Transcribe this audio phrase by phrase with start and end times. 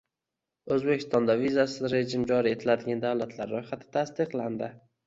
[0.75, 4.75] O'zbekistonda vizasiz rejim joriy etilgan davlatlar ro'yxati tasdiqlandi.